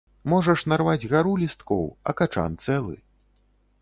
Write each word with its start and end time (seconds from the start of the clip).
Можаш 0.31 0.61
нарваць 0.73 1.09
гару 1.11 1.33
лісткоў, 1.43 1.85
а 2.11 2.17
качан 2.23 2.59
цэлы. 2.65 2.95